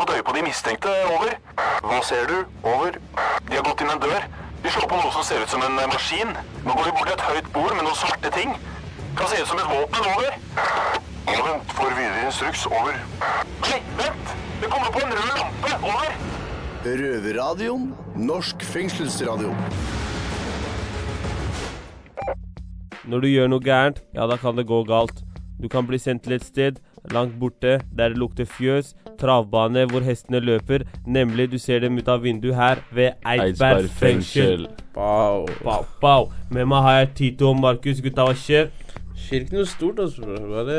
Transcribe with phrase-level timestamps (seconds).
[0.00, 0.92] fått øye på de mistenkte.
[1.14, 1.32] Over.
[1.84, 2.38] Hva ser du?
[2.64, 2.96] Over.
[3.48, 4.22] De har gått inn en dør.
[4.62, 6.32] De slår på noe som ser ut som en eh, maskin.
[6.64, 8.54] Nå går de bort til et høyt bord med noen svarte ting.
[9.18, 10.08] Kan se ut som et våpen.
[10.14, 10.36] Over.
[11.28, 12.66] Nå vent, får videre instruks.
[12.70, 13.00] Over.
[13.66, 14.34] Nei, vent!
[14.60, 15.72] Det kommer på en rød lampe.
[15.92, 16.18] Over.
[16.84, 17.88] Røverradioen.
[18.16, 19.54] Norsk fengselsradio.
[23.10, 25.24] Når du gjør noe gærent, ja, da kan det gå galt.
[25.60, 26.80] Du kan bli sendt til et sted
[27.12, 32.08] langt borte der det lukter fjøs, travbane hvor hestene løper, nemlig du ser dem ut
[32.08, 34.66] av vinduet her ved Eidsberg fengsel.
[34.94, 36.28] Pau, Pow, pow.
[36.50, 38.70] Med meg har jeg Tito og Markus, gutta hva skjer?
[39.20, 40.26] Skjer ikke noe stort, altså.
[40.50, 40.78] Bare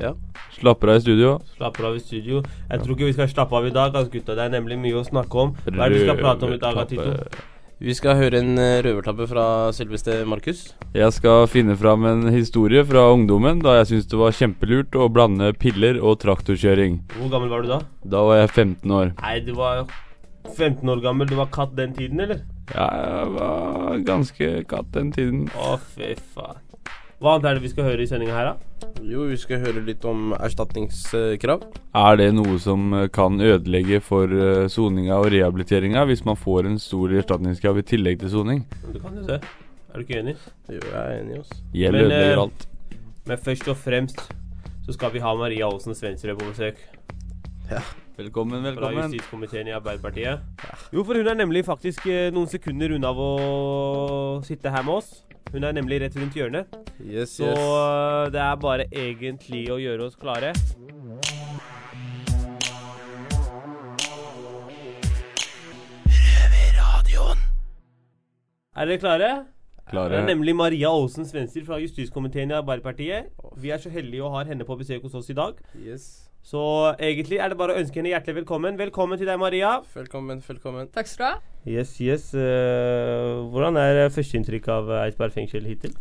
[0.00, 0.14] Ja.
[0.56, 1.38] Slapper av i studio.
[1.56, 2.42] Slapper av i studio.
[2.70, 4.34] Jeg tror ikke vi skal slappe av i dag, altså, gutta.
[4.34, 5.54] Det er nemlig mye å snakke om.
[5.66, 7.10] Hva er det vi skal prate om i dag, Tito?
[7.80, 10.66] Vi skal høre en eh, røvertabbe fra selveste Markus.
[10.92, 15.06] Jeg skal finne fram en historie fra ungdommen da jeg syntes det var kjempelurt å
[15.08, 16.98] blande piller og traktorkjøring.
[17.16, 17.78] Hvor gammel var du da?
[18.04, 19.14] Da var jeg 15 år.
[19.22, 19.86] Nei, du var
[20.50, 21.30] 15 år gammel.
[21.32, 22.44] Du var katt den tiden, eller?
[22.74, 25.46] Ja, jeg var ganske katt den tiden.
[25.56, 26.60] Å, fy faen.
[27.20, 28.86] Hva annet er det vi skal høre i sendinga her, da?
[29.04, 31.66] Jo, vi skal høre litt om erstatningskrav.
[32.00, 36.70] Er det noe som eh, kan ødelegge for eh, soninga og rehabiliteringa hvis man får
[36.70, 38.64] en stor erstatningskrav i tillegg til soning?
[38.86, 39.36] Du kan jo se.
[39.36, 40.36] Er du ikke enig?
[40.72, 41.62] Jo, jeg er enig, ass.
[41.76, 42.68] Gjeld Men, ødelegger eh, alt.
[43.28, 44.26] Men først og fremst
[44.88, 46.80] så skal vi ha Maria Aasen Svensrud på besøk.
[47.68, 47.84] Ja.
[48.16, 48.96] Velkommen, velkommen.
[48.96, 50.40] Fra justiskomiteen i Arbeiderpartiet.
[50.88, 55.18] Jo, for hun er nemlig faktisk noen sekunder unna å sitte her med oss.
[55.52, 56.66] Hun er nemlig rett rundt hjørnet.
[57.02, 57.58] Yes, Så yes.
[57.58, 60.52] eh, det er bare egentlig å gjøre oss klare.
[68.76, 69.30] Er dere klare?
[69.90, 70.08] Klare.
[70.14, 73.32] Det er nemlig Maria Aasen Svendsen fra justiskomiteen i Arbeiderpartiet.
[73.58, 75.58] Vi er så heldige å ha henne på besøk hos oss i dag.
[75.74, 76.29] yes.
[76.42, 76.60] Så
[76.98, 78.78] egentlig er det bare å ønske henne hjertelig velkommen.
[78.80, 79.76] Velkommen til deg, Maria.
[79.94, 80.88] Velkommen, velkommen.
[80.94, 81.34] Takk skal du ha.
[81.68, 82.30] Yes, yes.
[82.34, 85.92] eh, hvordan er førsteinntrykket av Eidsberg fengsel hittil?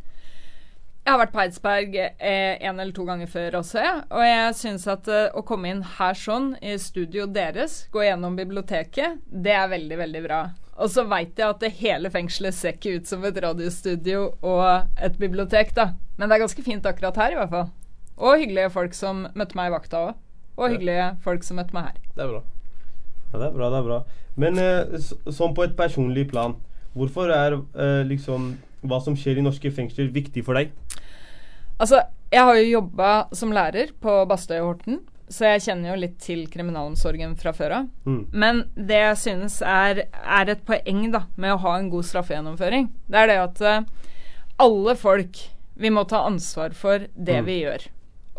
[1.04, 3.84] Jeg har vært på Eidsberg eh, en eller to ganger før også.
[4.14, 8.38] Og jeg syns at eh, å komme inn her sånn, i studio deres, gå gjennom
[8.38, 10.42] biblioteket, det er veldig, veldig bra.
[10.80, 15.02] Og så veit jeg at det hele fengselet ser ikke ut som et radiostudio og
[15.02, 15.90] et bibliotek, da.
[16.16, 17.70] Men det er ganske fint akkurat her, i hvert fall.
[18.20, 20.26] Og hyggelige folk som møtte meg i vakta òg.
[20.60, 22.00] Og hyggelige folk som møtte meg her.
[22.16, 22.42] Det er bra.
[23.32, 24.00] Ja, det er bra, det er bra.
[24.40, 26.56] Men eh, sånn på et personlig plan,
[26.98, 28.52] hvorfor er eh, liksom
[28.88, 30.72] hva som skjer i norske fengsler, viktig for deg?
[31.80, 35.00] Altså, jeg har jo jobba som lærer på Bastøy og Horten,
[35.30, 37.90] så jeg kjenner jo litt til kriminalomsorgen fra før av.
[38.10, 38.22] Mm.
[38.34, 42.90] Men det jeg synes er, er et poeng da, med å ha en god straffegjennomføring,
[43.08, 43.84] det er det at eh,
[44.60, 45.46] alle folk
[45.80, 47.46] Vi må ta ansvar for det Mm.
[47.48, 47.84] vi gjør.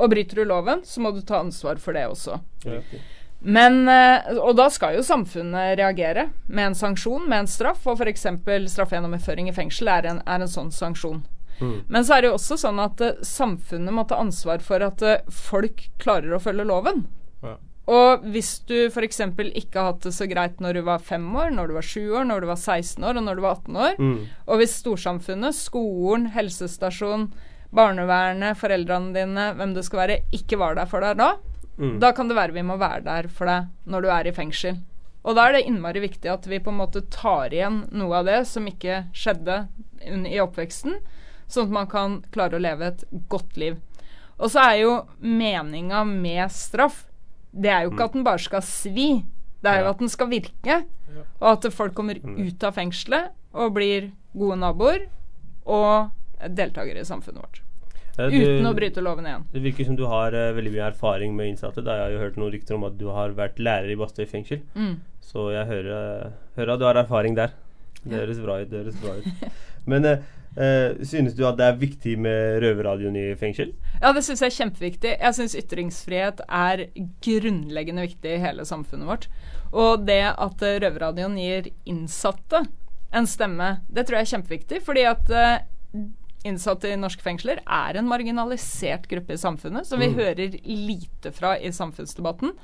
[0.01, 2.39] Og bryter du loven, så må du ta ansvar for det også.
[2.65, 3.01] Riktig.
[3.41, 7.87] Men, eh, Og da skal jo samfunnet reagere med en sanksjon, med en straff.
[7.89, 8.27] Og f.eks.
[8.75, 11.23] straffegjennomføring i fengsel er en, er en sånn sanksjon.
[11.61, 11.79] Mm.
[11.89, 15.03] Men så er det jo også sånn at uh, samfunnet må ta ansvar for at
[15.05, 17.07] uh, folk klarer å følge loven.
[17.45, 17.57] Ja.
[17.91, 19.21] Og hvis du f.eks.
[19.21, 22.03] ikke har hatt det så greit når du var fem år, når du var sju
[22.13, 24.19] år, når du var 16 år og når du var 18 år, Mm.
[24.47, 27.33] og hvis storsamfunnet, skolen, helsestasjon,
[27.77, 31.37] barnevernet, foreldrene dine, hvem det skal være, ikke var der for deg da,
[31.81, 31.95] Mm.
[31.99, 34.75] da kan det være vi må være der for deg når du er i fengsel.
[35.25, 38.27] Og da er det innmari viktig at vi på en måte tar igjen noe av
[38.29, 39.63] det som ikke skjedde
[40.29, 40.99] i oppveksten,
[41.49, 43.79] sånn at man kan klare å leve et godt liv.
[44.39, 47.07] Og så er jo meninga med straff
[47.53, 49.25] Det er jo ikke at den bare skal svi,
[49.63, 50.85] det er jo at den skal virke.
[51.41, 55.07] Og at folk kommer ut av fengselet og blir gode naboer
[55.65, 56.11] og
[56.49, 57.61] deltakere i samfunnet vårt.
[58.19, 59.45] Ja, du- Uten å bryte loven igjen.
[59.53, 61.85] Det virker som du har uh, veldig mye erfaring med innsatte.
[61.85, 64.27] Da jeg har jo hørt noen rykter om at du har vært lærer i Bastøy
[64.29, 64.61] fengsel.
[64.75, 64.99] Mm.
[65.31, 67.53] Så jeg hører, eh, hører at du har erfaring der.
[68.03, 68.71] Det høres bra ut.
[68.71, 69.49] det høres bra ut.
[69.87, 70.17] Men uh,
[70.59, 73.73] uh, synes du at det er viktig med røverradioen i fengsel?
[74.03, 75.15] Ja, det syns jeg er kjempeviktig.
[75.21, 76.87] Jeg syns ytringsfrihet er
[77.23, 79.29] grunnleggende viktig i hele samfunnet vårt.
[79.71, 82.65] Og det at Røverradioen gir innsatte
[83.15, 84.83] en stemme, det tror jeg er kjempeviktig.
[84.83, 85.31] Fordi at
[86.47, 91.57] innsatte i norske fengsler er en marginalisert gruppe i samfunnet, som vi hører lite fra
[91.59, 92.55] i samfunnsdebatten.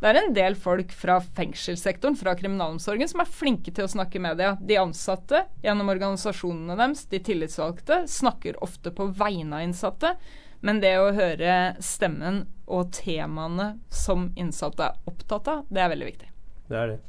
[0.00, 4.18] Det er en del folk fra fengselssektoren, fra kriminalomsorgen, som er flinke til å snakke
[4.20, 4.54] i media.
[4.60, 10.16] De ansatte, gjennom organisasjonene deres, de tillitsvalgte, snakker ofte på vegne av innsatte.
[10.64, 16.08] Men det å høre stemmen og temaene som innsatte er opptatt av, det er veldig
[16.08, 16.32] viktig.
[16.70, 17.02] Det er det.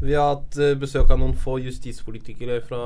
[0.00, 2.80] Vi har hatt eh, besøk av noen få justispolitikere fra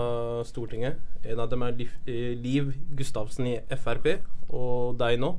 [0.48, 0.98] Stortinget.
[1.22, 4.16] En av dem er Liv, eh, Gustavsen i Frp,
[4.50, 5.36] og deg nå.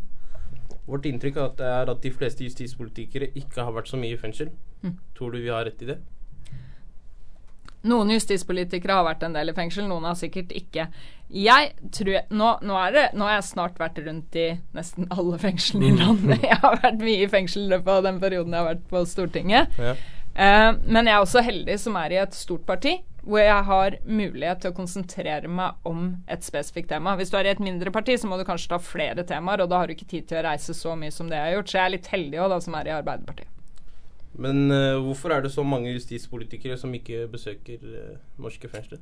[0.88, 4.54] Vårt inntrykk er at, de fleste justispolitikere ikke har vært så mye i fengsel.
[4.86, 4.96] Mm.
[5.18, 6.00] Tror du vi har rett i det?
[7.86, 10.88] Noen justispolitikere har vært en del i fengsel, noen har sikkert ikke.
[11.30, 15.92] Jeg tror Nå, nå, det, nå har jeg snart vært rundt i nesten alle fengslene
[15.92, 16.46] i landet.
[16.48, 19.76] Jeg har vært mye i fengsel av den perioden jeg har vært på Stortinget.
[19.82, 19.98] Ja.
[20.36, 23.98] Eh, men jeg er også heldig som er i et stort parti, hvor jeg har
[24.06, 27.16] mulighet til å konsentrere meg om et spesifikt tema.
[27.18, 29.72] Hvis du er i et mindre parti, så må du kanskje ta flere temaer, og
[29.72, 31.72] da har du ikke tid til å reise så mye som det jeg har gjort.
[31.72, 33.52] Så jeg er litt heldig òg, da, som er i Arbeiderpartiet.
[34.36, 39.00] Men eh, hvorfor er det så mange justispolitikere som ikke besøker eh, norske fengsler?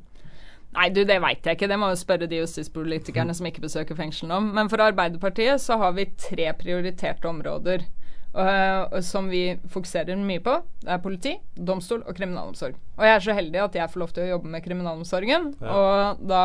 [0.74, 1.70] Nei, du, det veit jeg ikke.
[1.70, 4.54] Det må jo spørre de justispolitikerne som ikke besøker fengslene om.
[4.56, 7.86] Men for Arbeiderpartiet så har vi tre prioriterte områder
[8.36, 10.58] øh, som vi fokuserer mye på.
[10.82, 12.76] Det er politi, domstol og kriminalomsorg.
[12.98, 15.74] Og jeg er så heldig at jeg får lov til å jobbe med kriminalomsorgen, Ja.
[15.74, 16.44] og da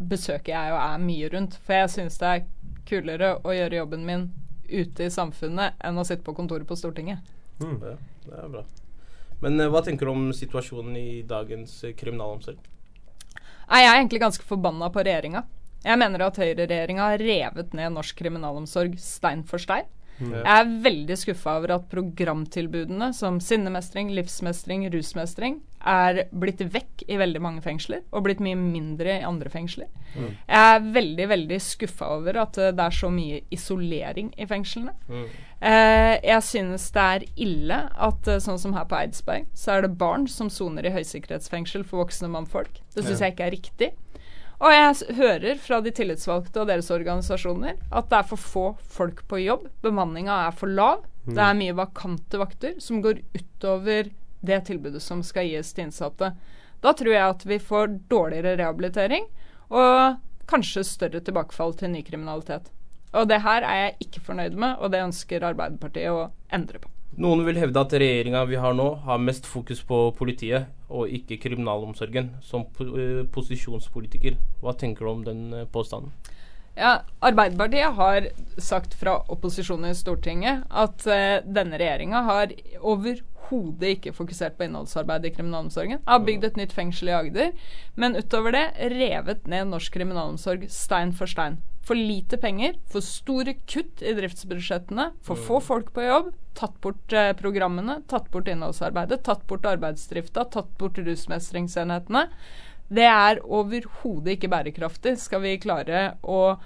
[0.00, 1.58] besøker jeg og er mye rundt.
[1.66, 2.46] For jeg syns det er
[2.88, 4.30] kulere å gjøre jobben min
[4.70, 7.18] ute i samfunnet enn å sitte på kontoret på Stortinget.
[7.60, 7.96] Ja,
[8.26, 8.64] det er bra.
[9.40, 12.58] Men uh, hva tenker du om situasjonen i dagens uh, kriminalomsorg?
[13.70, 15.44] Nei, jeg er egentlig ganske forbanna på regjeringa.
[15.84, 19.88] Jeg mener at høyreregjeringa har revet ned norsk kriminalomsorg stein for stein.
[20.20, 27.16] Jeg er veldig skuffa over at programtilbudene som sinnemestring, livsmestring, rusmestring er blitt vekk i
[27.16, 29.88] veldig mange fengsler, og blitt mye mindre i andre fengsler.
[30.12, 34.92] Jeg er veldig, veldig skuffa over at eh, det er så mye isolering i fengslene.
[35.60, 39.86] Eh, jeg synes det er ille at eh, sånn som her på Eidsberg, så er
[39.86, 42.82] det barn som soner i høysikkerhetsfengsel for voksne mannfolk.
[42.94, 43.92] Det syns jeg ikke er riktig.
[44.60, 49.22] Og jeg hører fra de tillitsvalgte og deres organisasjoner at det er for få folk
[49.30, 49.68] på jobb.
[49.80, 51.06] Bemanninga er for lav.
[51.24, 54.10] Det er mye vakante vakter som går utover
[54.40, 56.32] det tilbudet som skal gis til innsatte.
[56.80, 59.26] Da tror jeg at vi får dårligere rehabilitering
[59.70, 60.20] og
[60.50, 62.68] kanskje større tilbakefall til ny kriminalitet.
[63.16, 66.90] Og det her er jeg ikke fornøyd med, og det ønsker Arbeiderpartiet å endre på.
[67.18, 71.40] Noen vil hevde at regjeringa vi har nå, har mest fokus på politiet og ikke
[71.42, 72.36] kriminalomsorgen.
[72.46, 76.14] Som eh, posisjonspolitiker, hva tenker du om den eh, påstanden?
[76.78, 78.28] Ja, Arbeiderpartiet har
[78.62, 85.26] sagt fra opposisjonen i Stortinget at uh, denne regjeringa har overhodet ikke fokusert på innholdsarbeid
[85.26, 86.00] i kriminalomsorgen.
[86.06, 87.50] Har bygd et nytt fengsel i Agder,
[88.00, 88.64] men utover det
[88.94, 91.58] revet ned norsk kriminalomsorg stein for stein.
[91.86, 97.12] For lite penger, for store kutt i driftsbudsjettene, for få folk på jobb, tatt bort
[97.16, 102.26] eh, programmene, tatt bort innholdsarbeidet, tatt bort arbeidsdrifta, tatt bort rusmestringsenhetene.
[102.90, 105.16] Det er overhodet ikke bærekraftig.
[105.22, 106.58] Skal vi klare å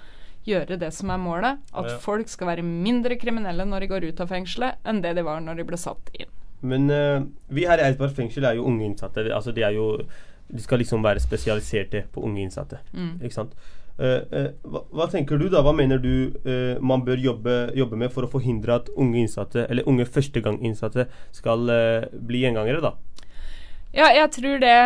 [0.45, 1.97] gjøre det som er målet, at Ja.
[1.97, 5.39] folk skal være mindre kriminelle når de går ut av fengselet, enn det de var
[5.41, 6.29] når de ble satt inn.
[6.61, 9.25] Men uh, vi her i Eidsberg fengsel er jo unge innsatte.
[9.33, 9.99] Altså De er jo
[10.49, 12.77] De skal liksom være spesialiserte på unge innsatte.
[12.93, 13.53] Ikke sant?
[13.95, 15.61] Eh, eh, hva, hva tenker du da?
[15.63, 19.63] Hva mener du uh, man bør jobbe, jobbe med for å forhindre at unge innsatte,
[19.69, 22.95] eller unge førstegangsinnsatte, skal uh, bli gjengangere, da?
[23.95, 24.77] Ja, jeg tror det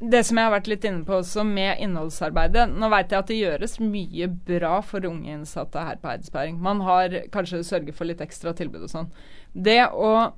[0.00, 3.28] det som jeg har vært litt inne på også med innholdsarbeidet Nå vet jeg at
[3.28, 6.54] det gjøres mye bra for unge innsatte her på Eidsberg.
[6.56, 9.10] Man har kanskje sørget for litt ekstra tilbud og sånn.
[9.52, 10.30] Det å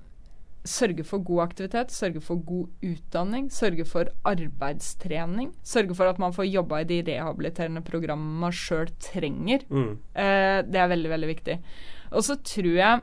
[0.64, 6.35] sørge for god aktivitet, sørge for god utdanning, sørge for arbeidstrening, sørge for at man
[6.35, 9.99] får jobba i de rehabiliterende programmene man sjøl trenger, Mm.
[10.14, 11.59] Eh, det er veldig, veldig viktig.
[12.12, 13.00] Og så tror jeg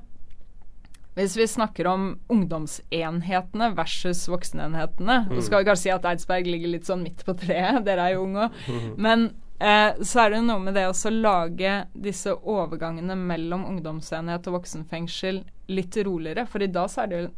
[1.19, 6.71] hvis vi snakker om ungdomsenhetene versus voksenenhetene Nå skal vi kanskje si at Eidsberg ligger
[6.71, 8.95] litt sånn midt på treet, dere er jo unge òg.
[8.95, 9.25] Men
[9.59, 15.43] eh, så er det noe med det å lage disse overgangene mellom ungdomsenhet og voksenfengsel
[15.67, 16.47] litt roligere.
[16.47, 17.29] For i dag så er det jo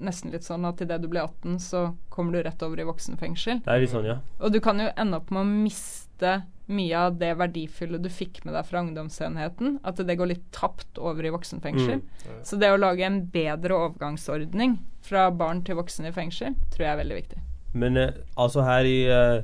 [0.00, 1.82] nesten litt sånn at idet du blir 18, så
[2.12, 3.60] kommer du rett over i voksenfengsel.
[3.64, 4.20] Det er litt sånn, ja.
[4.40, 8.42] Og du kan jo ende opp med å miste mye av det verdifulle du fikk
[8.46, 9.78] med deg fra ungdomsenheten.
[9.86, 12.00] At det går litt tapt over i voksenfengsel.
[12.00, 12.42] Mm.
[12.46, 16.92] Så det å lage en bedre overgangsordning fra barn til voksen i fengsel, tror jeg
[16.92, 17.40] er veldig viktig.
[17.80, 19.42] Men eh, altså her i eh,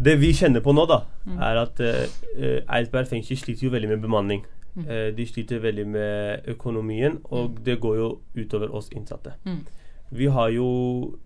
[0.00, 1.02] Det vi kjenner på nå, da,
[1.36, 4.44] er at eh, eh, Eidsberg fengsel sliter jo veldig med bemanning.
[4.76, 9.32] Eh, de sliter veldig med økonomien, og det går jo utover oss innsatte.
[9.44, 9.62] Mm.
[10.10, 11.16] Vi har jo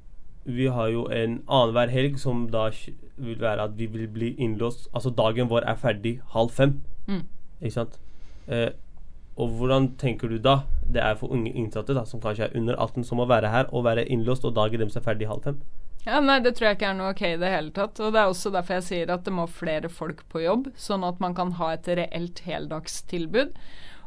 [0.44, 2.70] vi har jo en annenhver helg som da
[3.16, 6.80] vil være at vi vil bli innlåst Altså dagen vår er ferdig halv fem.
[7.06, 7.26] Mm.
[7.60, 7.98] Ikke sant?
[8.48, 8.70] Eh,
[9.36, 10.60] og hvordan tenker du da
[10.92, 13.68] det er for unge innsatte da som kanskje er under 18, som må være her
[13.72, 15.60] og være innlåst, og dagen deres er ferdig halv fem?
[16.06, 18.00] Ja, nei, Det tror jeg ikke er noe ok i det hele tatt.
[18.00, 21.04] Og Det er også derfor jeg sier at det må flere folk på jobb, sånn
[21.06, 23.52] at man kan ha et reelt heldagstilbud.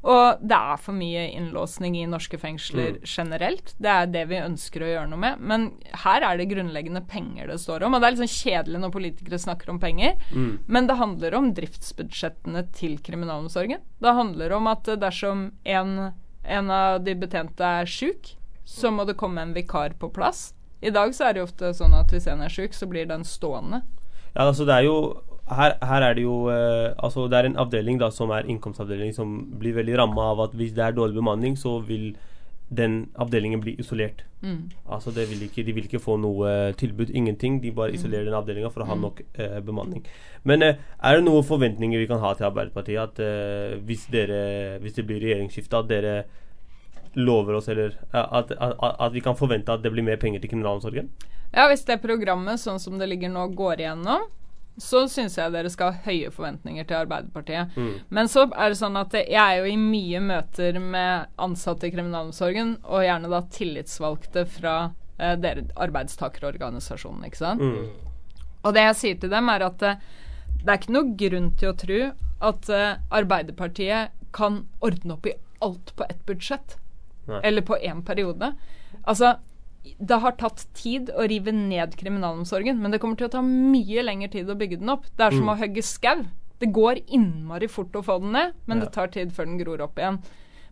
[0.04, 3.04] Og det er for mye innlåsning i norske fengsler Mm.
[3.08, 3.74] generelt.
[3.80, 5.40] Det er det vi ønsker å gjøre noe med.
[5.40, 7.94] Men her er det grunnleggende penger det står om.
[7.94, 10.18] Og det er litt sånn kjedelig når politikere snakker om penger.
[10.34, 10.60] Mm.
[10.68, 13.80] Men det handler om driftsbudsjettene til kriminalomsorgen.
[14.02, 18.36] Det handler om at dersom en, en av de betjente er sjuk,
[18.66, 20.54] så må det komme en vikar på plass.
[20.84, 23.08] I dag så er det jo ofte sånn at hvis en er sjuk, så blir
[23.10, 23.84] den stående.
[24.34, 24.98] Ja, altså det er jo
[25.54, 29.12] her, her er det jo eh, Altså det er en avdeling da som er innkomstavdeling
[29.14, 32.14] som blir veldig ramma av at hvis det er dårlig bemanning, så vil
[32.74, 34.24] den avdelingen bli isolert.
[34.42, 34.72] Mm.
[34.90, 37.62] Altså det vil ikke, De vil ikke få noe tilbud, ingenting.
[37.64, 40.06] De bare isolerer den avdelinga for å ha nok eh, bemanning.
[40.44, 43.04] Men eh, er det noen forventninger vi kan ha til Arbeiderpartiet?
[43.04, 46.16] At eh, hvis, dere, hvis det blir regjeringsskifte, at dere
[47.14, 50.54] lover oss, eller at, at, at vi kan forvente at det blir mer penger til
[50.54, 51.12] kriminalomsorgen?
[51.54, 54.26] Ja, hvis det programmet sånn som det ligger nå går igjennom,
[54.82, 57.76] så syns jeg dere skal ha høye forventninger til Arbeiderpartiet.
[57.78, 57.92] Mm.
[58.10, 61.94] Men så er det sånn at jeg er jo i mye møter med ansatte i
[61.94, 64.76] kriminalomsorgen, og gjerne da tillitsvalgte fra
[65.20, 67.62] eh, dere arbeidstakerorganisasjonen, ikke sant.
[67.62, 68.44] Mm.
[68.64, 70.02] Og det jeg sier til dem, er at eh,
[70.64, 72.02] det er ikke noe grunn til å tro
[72.50, 76.80] at eh, Arbeiderpartiet kan ordne opp i alt på ett budsjett.
[77.28, 77.40] Nei.
[77.44, 78.54] Eller på én periode.
[79.08, 79.38] Altså,
[80.00, 84.04] det har tatt tid å rive ned kriminalomsorgen, men det kommer til å ta mye
[84.04, 85.06] lengre tid å bygge den opp.
[85.18, 86.24] Det er som å hogge skau.
[86.60, 88.86] Det går innmari fort å få den ned, men Ja.
[88.86, 90.22] det tar tid før den gror opp igjen.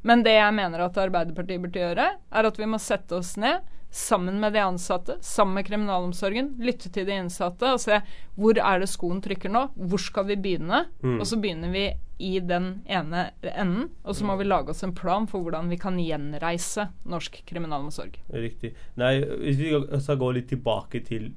[0.04, 3.62] Men det jeg mener at Arbeiderpartiet burde gjøre, er at vi må sette oss ned
[3.92, 8.00] sammen med de ansatte, sammen med kriminalomsorgen, lytte til de innsatte og se
[8.40, 10.86] hvor er det skoen trykker nå, hvor skal vi begynne?
[11.04, 11.20] Mm.
[11.20, 11.90] Og så begynner vi
[12.22, 15.80] i den ene enden, og så må vi lage oss en plan for hvordan vi
[15.82, 18.20] kan gjenreise norsk kriminalomsorg.
[18.32, 18.76] Riktig.
[19.02, 21.32] Nei, hvis vi skal gå litt tilbake til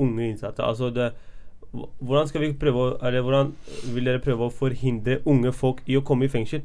[0.00, 1.10] unge innsatte altså det,
[1.72, 3.52] Hvordan skal vi prøve å Eller hvordan
[3.94, 6.60] vil dere prøve å forhindre unge folk i å komme i fengsel?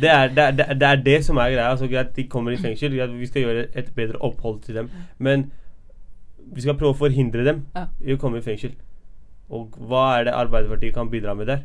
[0.00, 1.68] Det, er, det, er, det, er, det er det som er greia.
[1.70, 4.90] Altså, greit, de kommer i fengsel, greit, vi skal gjøre et bedre opphold til dem.
[5.18, 5.46] Men
[6.52, 7.86] vi skal prøve å forhindre dem Ja.
[8.04, 8.74] i å komme i fengsel.
[9.50, 11.62] Og hva er det Arbeiderpartiet kan bidra med der?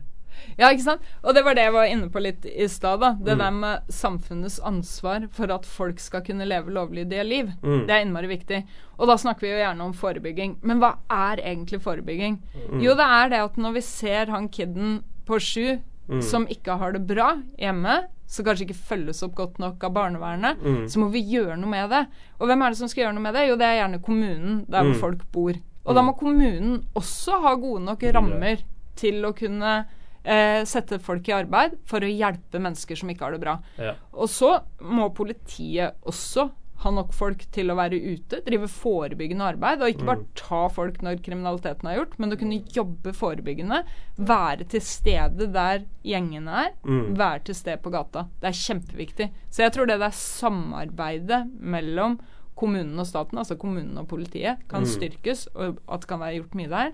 [0.58, 1.02] Ja, ikke sant?
[1.24, 3.00] Og det var det jeg var inne på litt i stad.
[3.00, 3.14] da.
[3.14, 3.40] Det Mm.
[3.40, 7.52] der med samfunnets ansvar for at folk skal kunne leve lovlydige liv.
[7.64, 7.88] Mm.
[7.88, 8.64] Det er innmari viktig.
[9.00, 10.58] Og da snakker vi jo gjerne om forebygging.
[10.62, 12.40] Men hva er egentlig forebygging?
[12.72, 12.82] Mm.
[12.82, 16.22] Jo, det er det at når vi ser han kiden på sju Mm.
[16.22, 20.58] som ikke har det bra hjemme, som kanskje ikke følges opp godt nok av barnevernet,
[20.62, 20.86] Mm.
[20.90, 22.08] så må vi gjøre noe med det.
[22.42, 23.48] Og hvem er det som skal gjøre noe med det?
[23.48, 25.00] Jo, det er gjerne kommunen der hvor Mm.
[25.00, 25.54] folk bor.
[25.86, 28.58] Og da må kommunen også ha gode nok rammer
[28.98, 29.86] til å kunne
[30.24, 33.58] eh, sette folk i arbeid for å hjelpe mennesker som ikke har det bra.
[33.78, 33.96] Ja.
[34.14, 36.52] Og så må politiet også
[36.84, 40.98] ha nok folk til å være ute, drive forebyggende arbeid, og ikke bare ta folk
[41.06, 43.86] når kriminaliteten er gjort, men å kunne jobbe forebyggende,
[44.20, 47.16] være til stede der gjengene er, Mm.
[47.16, 48.28] være til stede på gata.
[48.42, 49.30] Det er kjempeviktig.
[49.50, 52.20] Så jeg tror det der samarbeidet mellom
[52.60, 54.90] kommunen og staten, altså kommunen og politiet, kan Mm.
[54.92, 56.92] styrkes, og at det kan være gjort mye der.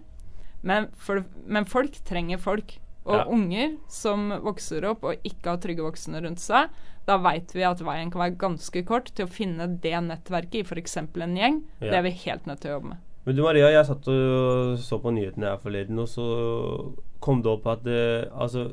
[0.62, 2.78] Men, for, men folk trenger folk.
[3.06, 3.26] Og Ja.
[3.26, 6.70] unger som vokser opp og ikke har trygge voksne rundt seg,
[7.08, 10.64] da veit vi at veien kan være ganske kort til å finne det nettverket i
[10.64, 10.98] f.eks.
[10.98, 11.64] en gjeng.
[11.82, 11.90] Ja.
[11.90, 12.98] Det er vi helt nødt til å jobbe med.
[13.26, 17.52] Men du Maria, jeg satt og så på nyhetene her forleden, og så kom det
[17.52, 18.70] opp at det, altså,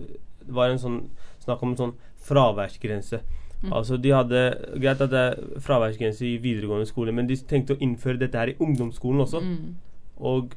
[0.46, 1.00] det var en sånn
[1.40, 1.94] snakk om en sånn
[2.26, 3.20] fraværsgrense.
[3.72, 4.40] Altså de hadde
[4.78, 8.52] Greit at det er fraværsgrense i videregående skole, men de tenkte å innføre dette her
[8.52, 9.40] i ungdomsskolen også.
[10.20, 10.54] Og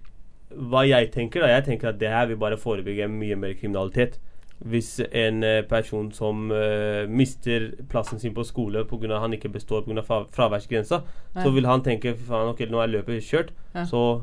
[0.49, 4.19] hva jeg tenker, da Jeg tenker at det her vil bare forebygge mye mer kriminalitet.
[4.59, 9.19] Hvis en eh, person som uh, mister plassen sin på skole pga.
[9.19, 10.03] han ikke består pga.
[10.35, 11.01] fraværsgrensa,
[11.35, 11.43] ja.
[11.43, 13.85] så vil han tenke "Fy faen, ok, nå er løpet kjørt, Ja.
[13.85, 14.21] så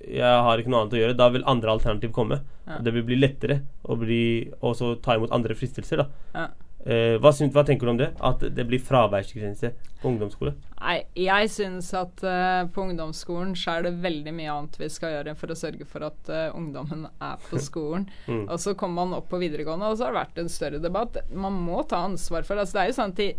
[0.00, 1.16] jeg har ikke noe annet å gjøre.
[1.16, 2.40] Da vil andre alternativ komme.
[2.66, 2.78] Ja.
[2.78, 5.96] Det vil bli lettere å bli, også ta imot andre fristelser.
[5.96, 6.48] da Ja.
[6.86, 8.10] Eh, hva, synes, hva tenker du om det?
[8.20, 10.52] At det blir fraværsgrense på ungdomsskole?
[10.84, 15.14] Nei, jeg syns at uh, på ungdomsskolen så er det veldig mye annet vi skal
[15.14, 18.04] gjøre for å sørge for at uh, ungdommen er på skolen.
[18.28, 18.42] Mm.
[18.42, 21.16] Og så kommer man opp på videregående, og så har det vært en større debatt.
[21.32, 23.30] Man må ta ansvar for altså Det er jo sånn at de,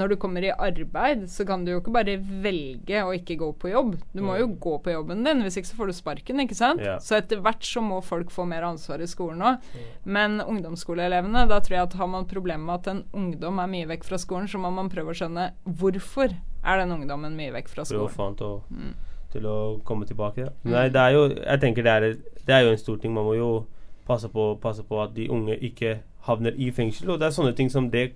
[0.00, 3.50] når du kommer i arbeid, så kan du jo ikke bare velge å ikke gå
[3.60, 3.98] på jobb.
[4.16, 6.80] Du må jo gå på jobben din, hvis ikke så får du sparken, ikke sant?
[6.80, 7.02] Yeah.
[7.04, 9.68] Så etter hvert så må folk få mer ansvar i skolen òg.
[10.08, 13.92] Men ungdomsskoleelevene, da tror jeg at har man problemer med at en ungdom er mye
[13.92, 16.32] vekk fra skolen, så må man prøve å skjønne hvorfor
[16.64, 18.08] er den ungdommen mye vekk fra skolen.
[18.10, 18.94] få han til å, Mm.
[19.32, 20.38] til å komme tilbake.
[20.38, 20.48] Ja.
[20.64, 22.00] Nei, det er jo Jeg tenker det er,
[22.46, 23.12] det er jo en stor ting.
[23.14, 23.66] Man må jo
[24.06, 27.10] passe på, passe på at de unge ikke havner i fengsel.
[27.10, 28.12] Og det er sånne ting som det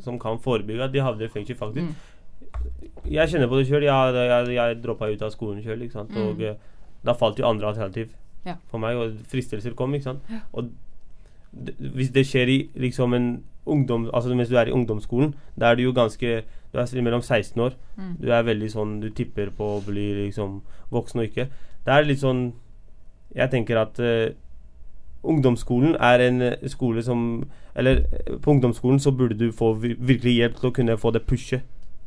[0.00, 1.86] som kan forebygge at de havner i fengsel, faktisk.
[1.88, 1.94] Mm.
[3.10, 3.82] Jeg kjenner på det sjøl.
[3.82, 5.96] Jeg, jeg, jeg droppa ut av skolen sjøl, ikke.
[6.16, 6.42] Og Mm.
[6.42, 6.54] eh,
[7.04, 8.10] da falt jo andre alternativ
[8.46, 8.54] Ja.
[8.70, 10.20] for meg, og fristelser kom, ikke sant.
[10.54, 10.70] Og
[11.78, 13.28] Hvis det skjer i liksom en
[13.66, 17.22] ungdom Altså mens du er i ungdomsskolen, da er du jo ganske Du er mellom
[17.22, 17.76] 16 år.
[17.96, 18.16] Mm.
[18.22, 21.48] Du er veldig sånn Du tipper på å bli liksom voksen og ikke.
[21.84, 22.52] Det er litt sånn
[23.34, 24.28] Jeg tenker at uh,
[25.22, 30.36] ungdomsskolen er en eh, skole som Eller eh, på ungdomsskolen så burde du få virkelig
[30.36, 31.64] hjelp til å kunne få det pushet.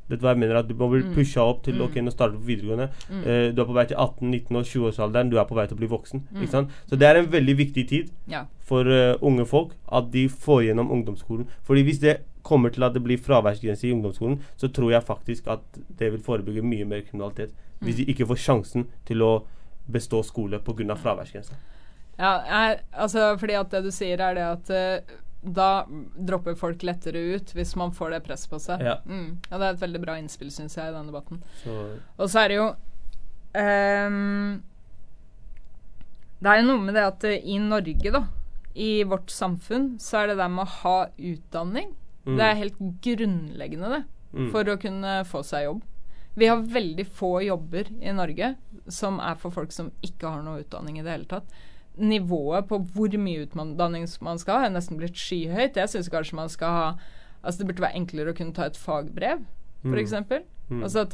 [0.10, 0.55] Er hva jeg mener?
[0.60, 1.13] At du må bli Mm.
[1.15, 1.93] pusha opp til å Mm.
[1.93, 2.89] kunne starte på videregående.
[3.10, 3.22] Mm.
[3.22, 5.29] Uh, du er på vei til 18-, 19- og 20-årsalderen.
[5.31, 6.22] Du er på vei til å bli voksen.
[6.34, 6.41] Mm.
[6.41, 6.70] Ikke sant?
[6.89, 8.43] Så det er en veldig viktig tid Ja.
[8.60, 11.48] for uh, unge folk at de får gjennom ungdomsskolen.
[11.63, 15.48] Fordi hvis det kommer til at det blir fraværsgrense i ungdomsskolen, så tror jeg faktisk
[15.48, 15.60] at
[15.98, 17.51] det vil forebygge mye mer kriminalitet.
[17.81, 19.43] Hvis de ikke får sjansen til å
[19.89, 20.96] bestå skole pga.
[20.96, 21.53] fraværsgrensa.
[22.20, 25.00] Ja, jeg, altså fordi at det du sier er det at eh,
[25.41, 28.81] da dropper folk lettere ut hvis man får det presset på seg.
[28.86, 29.00] Ja.
[29.05, 29.39] Mm.
[29.50, 31.41] ja, det er et veldig bra innspill, syns jeg, i den debatten.
[31.63, 31.77] Så
[32.17, 32.67] Og så er det jo
[33.57, 34.62] um,
[36.41, 38.24] Det er jo noe med det at eh, i Norge, da,
[38.75, 42.36] i vårt samfunn, så er det der med å ha utdanning Mm.
[42.38, 44.51] Det er helt grunnleggende, det, Mm.
[44.51, 45.81] for å kunne få seg jobb.
[46.36, 48.55] Vi har veldig få jobber i Norge
[48.88, 51.43] som er for folk som ikke har noe utdanning i det hele tatt.
[52.01, 55.77] Nivået på hvor mye utdanning man skal ha, er nesten blitt skyhøyt.
[55.77, 56.88] Jeg syns kanskje man skal ha
[57.43, 59.39] Altså det burde være enklere å kunne ta et fagbrev,
[59.84, 59.93] Mm.
[59.96, 60.01] f.eks.
[60.12, 60.84] eksempel Mm.
[60.86, 61.13] Altså at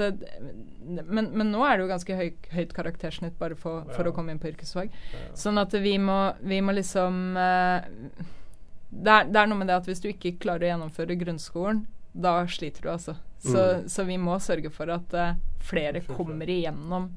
[1.09, 4.11] men, men nå er det jo ganske høy, høyt karaktersnitt bare for, for Ja.
[4.11, 4.91] å komme inn på yrkesfag.
[5.33, 7.87] Sånn at vi må, vi må liksom eh,
[8.91, 11.87] det, er, det er noe med det at hvis du ikke klarer å gjennomføre grunnskolen,
[12.13, 13.15] da sliter du, altså.
[13.41, 17.11] Så, så vi må sørge for at uh, flere kommer igjennom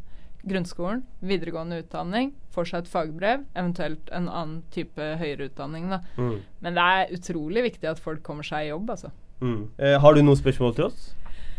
[0.48, 6.00] grunnskolen, videregående utdanning, får seg et fagbrev, eventuelt en annen type høyere utdanning, da.
[6.16, 6.38] Mm.
[6.64, 9.12] Men det er utrolig viktig at folk kommer seg i jobb, altså.
[9.40, 9.70] Mm.
[9.78, 11.10] Eh, har du noen spørsmål til oss?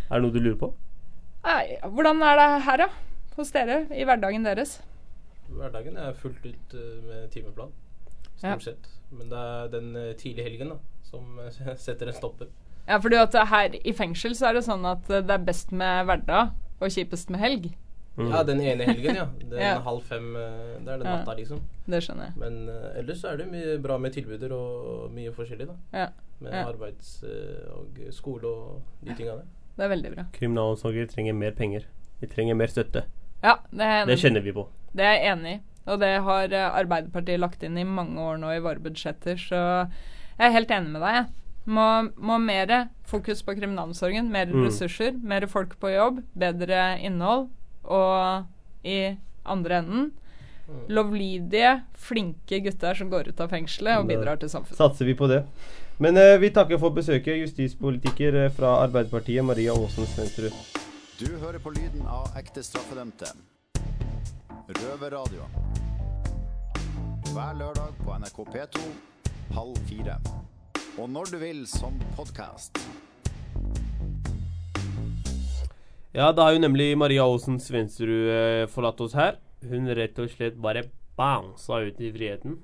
[0.10, 0.72] Er det noe du lurer på?
[1.46, 2.90] Nei, hvordan er det her, da?
[3.38, 3.84] Hos dere?
[3.96, 4.80] I hverdagen deres?
[5.52, 7.72] Hverdagen er fullt ut eh, med timeplan,
[8.42, 8.56] Ja.
[8.56, 8.92] stort sett.
[9.12, 12.48] Men det er den uh, tidlige helgen da, som eh, setter en stopper.
[12.88, 15.72] Ja, fordi at her i fengsel så er det sånn at eh, det er best
[15.76, 17.68] med hverdag og kjipest med helg.
[18.18, 18.27] Mm.
[18.30, 19.25] Ja, den ene helgen, ja.
[19.39, 19.80] Den Ja.
[19.80, 21.15] halv fem, eh, det er den Ja.
[21.18, 21.62] natta, liksom.
[21.88, 22.34] Det skjønner jeg.
[22.38, 25.75] Men uh, ellers så er det mye bra med tilbuder og mye forskjellig, da.
[25.94, 26.08] Ja,
[26.41, 26.65] Med Ja.
[26.65, 29.46] arbeids- eh, og skole og de tinga der.
[29.77, 30.24] det er veldig bra.
[30.34, 31.84] Kriminalomsorgen trenger mer penger.
[32.20, 33.03] Vi trenger mer støtte.
[33.44, 34.67] Ja, det er, Det kjenner vi på.
[34.93, 35.62] det er jeg enig i.
[35.88, 36.47] Og det har
[36.84, 39.89] Arbeiderpartiet lagt inn i mange år nå i våre budsjetter, så
[40.38, 41.13] jeg er helt enig med deg.
[41.15, 41.26] jeg.
[41.67, 44.65] Må, må mer fokus på kriminalomsorgen, mer Mm.
[44.65, 47.50] ressurser, mer folk på jobb, bedre innhold.
[47.86, 49.15] Og i
[49.46, 50.12] andre enden
[50.88, 54.80] lovlydige, flinke gutter som går ut av fengselet og bidrar til samfunnet.
[54.80, 55.44] Satser vi på det.
[56.02, 60.56] Men eh, vi takker for besøket, justispolitiker eh, fra Arbeiderpartiet, Maria Aasen Svendsrud.
[61.20, 63.30] Du hører på lyden av ekte straffedømte.
[64.82, 65.46] Røverradio.
[67.32, 68.89] Hver lørdag på NRK P2
[69.56, 70.17] halv fire.
[70.98, 72.80] Og når du vil som podkast.
[76.12, 79.38] Ja, da har jo nemlig Maria Aasen Svendsrud eh, forlatt oss her.
[79.63, 80.84] Hun rett og slett bare
[81.17, 82.58] bounsa ut i friheten.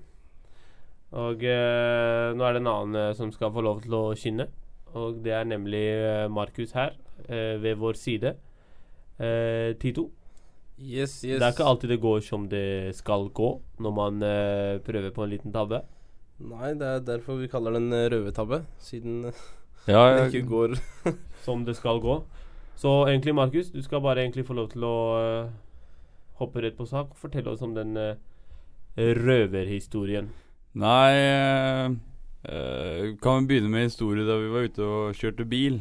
[1.16, 4.50] Og eh, nå er det en annen eh, som skal få lov til å skinne.
[5.00, 8.36] Og det er nemlig eh, Markus her, eh, ved vår side.
[9.18, 10.10] Eh, Tito,
[10.78, 11.40] Yes, yes.
[11.40, 13.48] det er ikke alltid det går som det skal gå
[13.82, 15.80] når man eh, prøver på en liten tabbe.
[16.38, 18.60] Nei, det er derfor vi kaller den eh, røvertabbe.
[18.78, 19.24] Siden
[19.88, 20.76] Ja, det jeg, ikke går
[21.48, 22.20] Som det skal gå.
[22.78, 25.54] Så egentlig, Markus, du skal bare egentlig få lov til å uh,
[26.38, 28.14] hoppe rett på sak og fortelle oss om den uh,
[28.98, 30.30] røverhistorien.
[30.78, 31.90] Nei eh,
[33.22, 35.80] Kan vi begynne med historie da vi var ute og kjørte bil.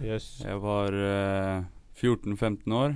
[0.00, 0.40] Yes.
[0.44, 1.64] Jeg var eh,
[2.00, 2.94] 14-15 år.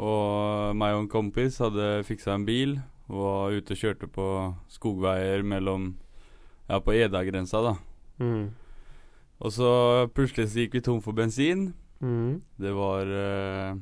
[0.00, 2.78] Og meg og en kompis hadde fiksa en bil
[3.10, 4.26] og var ute og kjørte på
[4.72, 5.92] skogveier mellom
[6.70, 7.72] Ja, på Eda-grensa, da.
[8.22, 8.52] Mm.
[9.42, 9.70] Og så
[10.14, 11.72] plutselig så gikk vi tom for bensin.
[12.00, 12.40] Mm.
[12.56, 13.74] Det var eh,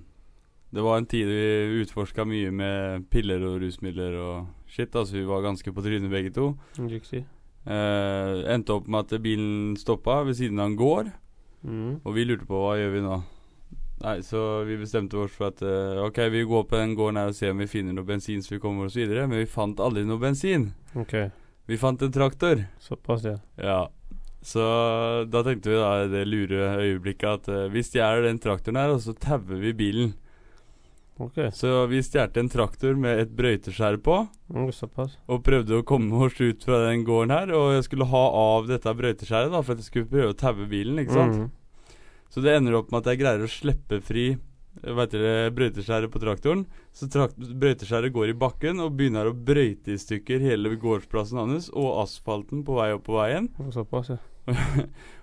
[0.74, 4.94] Det var en tid vi utforska mye med piller og rusmidler og shit.
[4.94, 6.52] Altså vi var ganske på trynet begge to.
[6.76, 7.24] Riktig.
[7.64, 11.10] Eh, endte opp med at bilen stoppa ved siden av en gård.
[11.62, 12.00] Mm.
[12.04, 13.18] Og vi lurte på hva gjør vi nå.
[13.98, 17.32] Nei, Så vi bestemte oss for at uh, ok, vi går på den gården her
[17.32, 19.26] og ser om vi finner noe bensin så vi kommer oss videre.
[19.26, 20.70] Men vi fant aldri noe bensin.
[20.94, 21.16] OK.
[21.68, 22.62] Vi fant en traktor.
[22.80, 23.38] Såpass, ja.
[23.58, 23.80] Ja.
[24.44, 24.62] Så
[25.28, 28.94] da tenkte vi da i det lure øyeblikket at eh, vi stjeler den traktoren her,
[28.94, 30.14] og så tauer vi bilen.
[31.18, 31.50] Okay.
[31.50, 34.20] Så vi stjal en traktor med et brøyteskjær på.
[34.54, 34.68] Mm.
[35.26, 37.50] Og prøvde å komme oss ut fra den gården her.
[37.58, 40.68] Og jeg skulle ha av dette brøyteskjæret da for at jeg skulle prøve å taue
[40.70, 41.00] bilen.
[41.02, 41.40] ikke sant?
[41.42, 41.96] Mm.
[42.30, 44.28] Så det ender opp med at jeg greier å slippe fri
[44.82, 46.66] brøyteskjæret på traktoren.
[46.94, 51.68] Så trakt brøyteskjæret går i bakken og begynner å brøyte i stykker hele gårdsplassen hans
[51.72, 53.48] og asfalten på vei opp på veien.
[53.74, 54.18] Såpass, ja.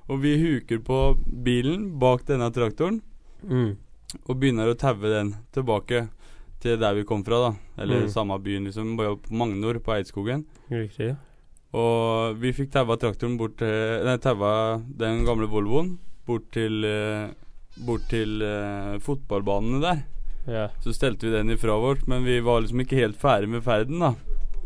[0.10, 1.00] Og vi huker på
[1.44, 3.02] bilen bak denne traktoren
[3.46, 3.76] Mm.
[4.30, 6.08] og begynner å taue den tilbake
[6.64, 7.82] til der vi kom fra, da.
[7.84, 8.10] Eller Mm.
[8.10, 8.96] samme byen, liksom.
[8.98, 10.46] På Magnor, på Eidskogen.
[10.70, 11.10] Riktig.
[11.10, 11.16] ja.
[11.74, 17.30] Og vi fikk taua traktoren bort til Nei, taua den gamle Volvoen bort til eh,
[17.86, 20.04] Bort til uh, fotballbanene der.
[20.48, 20.70] Yeah.
[20.84, 24.00] Så stelte vi den ifra vårt, men vi var liksom ikke helt ferdig med ferden,
[24.00, 24.14] da.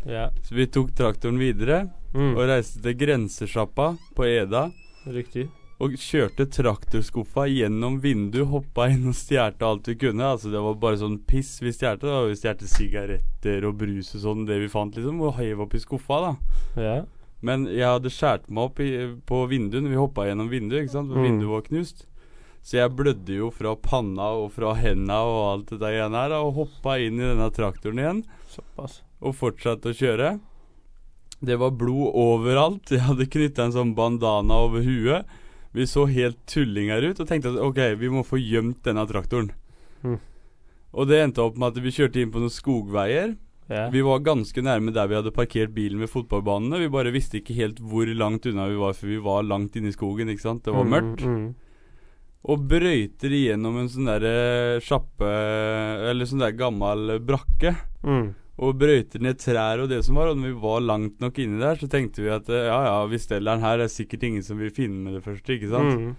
[0.06, 0.30] Yeah.
[0.44, 2.32] Så vi tok traktoren videre Mm.
[2.34, 3.84] og reiste til grensesjappa
[4.16, 4.64] på Eda.
[5.06, 5.44] Riktig.
[5.80, 10.26] Og kjørte traktorskuffa gjennom vinduet, hoppa inn og stjerte alt vi kunne.
[10.34, 11.94] Altså Det var bare sånn piss vi da
[12.26, 15.20] Vi stjerte sigaretter og brus og sånn, det vi fant, liksom.
[15.22, 16.34] Og heiv opp i skuffa, da.
[16.76, 17.04] Yeah.
[17.42, 18.90] Men jeg hadde skåret meg opp i,
[19.24, 21.08] på vinduet når vi hoppa gjennom vinduet, ikke sant.
[21.14, 21.24] For Mm.
[21.30, 22.06] vinduet var knust.
[22.62, 26.34] Så jeg blødde jo fra panna og fra henda og alt det der greiene her.
[26.44, 29.00] Og hoppa inn i denne traktoren igjen Såpass.
[29.22, 30.34] og fortsatte å kjøre.
[31.40, 32.90] Det var blod overalt.
[32.92, 35.24] Jeg hadde knytta en sånn bandana over huet.
[35.72, 39.52] Vi så helt tullinger ut og tenkte at ok, vi må få gjemt denne traktoren.
[40.02, 40.18] Mm.
[40.98, 43.36] Og det endte opp med at vi kjørte inn på noen skogveier.
[43.70, 43.86] Yeah.
[43.94, 46.80] Vi var ganske nærme der vi hadde parkert bilen ved fotballbanene.
[46.82, 49.92] Vi bare visste ikke helt hvor langt unna vi var, for vi var langt inne
[49.92, 50.28] i skogen.
[50.28, 50.64] ikke sant?
[50.66, 51.22] Det var Mm, mørkt.
[51.24, 51.54] Mm.
[52.48, 55.28] Og brøyter igjennom en sånn derre sjappe
[56.08, 57.74] Eller sånn der gammel brakke.
[58.00, 58.30] Mm.
[58.60, 60.30] Og brøyter ned trær og det som var.
[60.32, 62.96] Og når vi var langt nok inni der, så tenkte vi at eh, ja ja,
[63.08, 63.76] vi steller den her.
[63.80, 66.00] Det er sikkert ingen som vil finne med det første, ikke sant?
[66.00, 66.16] Mm.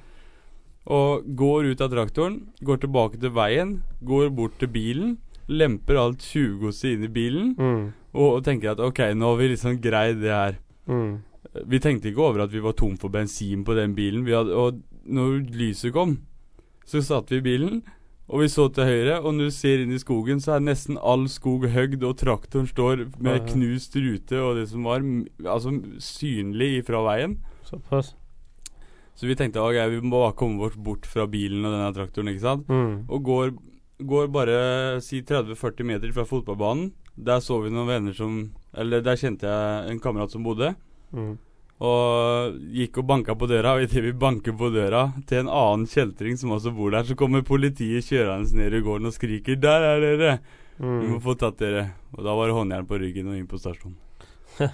[0.92, 5.12] Og går ut av traktoren, går tilbake til veien, går bort til bilen,
[5.52, 7.84] lemper alt tjuvgodset inn i bilen, Mm.
[8.14, 10.58] og, og tenker at ok, nå har vi liksom greid det her.
[10.90, 11.20] Mm.
[11.70, 14.26] Vi tenkte ikke over at vi var tom for bensin på den bilen.
[14.26, 16.20] Vi hadde, og når lyset kom,
[16.88, 17.82] så satt vi i bilen,
[18.32, 19.20] og vi så til høyre.
[19.20, 22.70] Og når du ser inn i skogen, så er nesten all skog høgd, og traktoren
[22.70, 25.04] står med knust rute og det som var
[25.44, 27.38] altså synlig fra veien.
[27.68, 28.14] Såpass.
[29.16, 32.32] Så vi tenkte okay, vi må bare komme oss bort fra bilen og denne traktoren,
[32.32, 32.72] ikke sant.
[32.72, 33.04] Mm.
[33.12, 33.52] Og går,
[34.08, 34.58] går bare
[35.04, 36.94] si 30-40 meter fra fotballbanen.
[37.22, 38.38] Der så vi noen venner som
[38.72, 40.72] Eller der kjente jeg en kamerat som bodde.
[41.12, 41.36] Mm.
[41.82, 45.88] Og gikk og banka på døra, og idet vi banker på døra til en annen
[45.90, 49.82] kjeltring som også bor der, så kommer politiet kjørende ned i gården og skriker 'Der
[49.82, 50.40] er dere!
[50.78, 51.22] Vi må Mm.
[51.22, 53.98] få tatt dere.' Og da var det håndjern på ryggen og inn på stasjonen.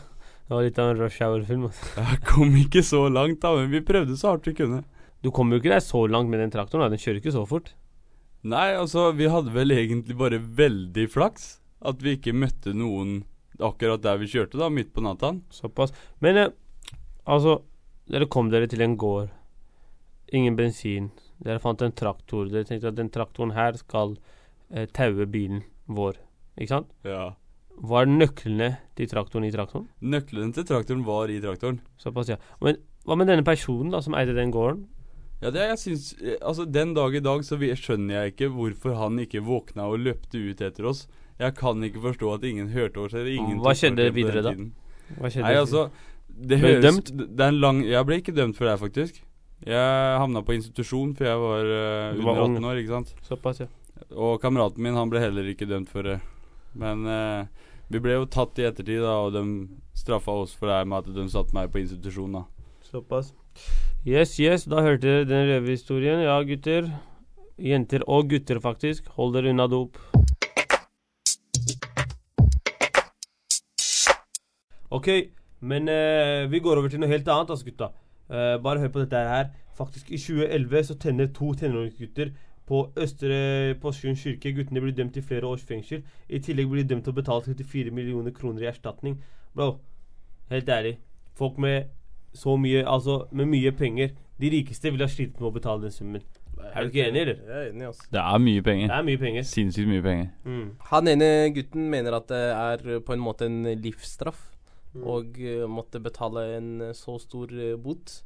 [0.48, 1.64] Det var litt av en rush hour-film.
[1.68, 1.86] Altså.
[2.12, 4.84] Jeg kom ikke så langt, da, men vi prøvde så hardt vi kunne.
[5.24, 6.86] Du kommer jo ikke deg så langt med den traktoren.
[6.88, 6.90] Da.
[6.96, 7.74] Den kjører ikke så fort.
[8.44, 11.60] Nei, altså, vi hadde vel egentlig bare veldig flaks.
[11.84, 13.24] At vi ikke møtte noen
[13.60, 15.34] akkurat der vi kjørte, da, midt på natta.
[15.52, 15.92] Såpass.
[16.22, 16.48] Men eh,
[17.28, 17.60] altså
[18.08, 19.28] Dere kom dere til en gård.
[20.32, 21.10] Ingen bensin.
[21.44, 22.48] Dere fant en traktor.
[22.48, 24.14] Dere tenkte at den traktoren her skal
[24.72, 26.16] eh, taue bilen vår.
[26.56, 26.94] Ikke sant?
[27.04, 27.34] Ja.
[27.78, 29.90] Var nøklene til traktoren i traktoren?
[30.00, 31.82] Nøklene til traktoren var i traktoren.
[32.00, 32.40] Såpass, ja.
[32.64, 34.86] Men hva med denne personen da som eide den gården?
[35.44, 38.54] Ja, det jeg syns eh, Altså, den dag i dag så vi- skjønner jeg ikke
[38.56, 41.10] hvorfor han ikke våkna og løpte ut etter oss.
[41.38, 44.56] Jeg kan ikke forstå at ingen hørte oss, eller ingen Hva skjedde videre da?
[45.20, 45.44] Hva skjedde?
[45.46, 45.90] Nei, altså
[46.38, 47.10] Det Ble høres dømt?
[47.18, 49.24] Det er en lang Jeg ble ikke dømt for det, faktisk.
[49.66, 53.14] Jeg havna på institusjon, for jeg var uh, under 18 år, ikke sant.
[53.26, 53.70] Såpass, ja.
[54.14, 56.20] Og kameraten min, han ble heller ikke dømt for det.
[56.78, 57.50] Men uh,
[57.90, 59.42] vi ble jo tatt i ettertid, da, og de
[59.98, 62.46] straffa oss for det her med at de satte meg på institusjon, da.
[62.86, 63.34] Såpass.
[64.06, 66.22] Yes, yes, da hørte dere den røverhistorien.
[66.22, 66.92] Ja, gutter.
[67.58, 69.10] Jenter og gutter, faktisk.
[69.18, 69.98] Hold dere unna dop.
[74.94, 75.10] OK,
[75.62, 77.92] men uh, vi går over til noe helt annet, altså, gutta.
[78.30, 79.50] Uh, bare hør på dette her.
[79.78, 82.32] Faktisk, i 2011 så tenner to tenåringsgutter
[82.68, 84.52] på Østre Porsgrunn kirke.
[84.58, 86.02] Guttene blir dømt til flere års fengsel.
[86.30, 89.20] I tillegg blir de dømt til å betale 34 millioner kroner i erstatning.
[89.56, 89.78] Bro,
[90.52, 90.98] helt ærlig.
[91.38, 91.94] Folk med
[92.34, 94.10] så mye Altså, med mye penger.
[94.42, 96.26] De rikeste ville ha slitt med å betale den summen.
[96.74, 97.40] Er du ikke enig, eller?
[97.48, 98.04] Jeg er enig, altså.
[98.12, 98.92] Det er mye Det penger.
[98.92, 99.42] er mye penger.
[99.48, 100.28] Sinnssykt mye penger.
[100.44, 100.68] Mm.
[100.92, 104.57] Han ene gutten mener at det er på en måte en livsstraff.
[104.96, 105.04] Mm.
[105.04, 108.22] Og eh, måtte betale en eh, så stor eh, bot.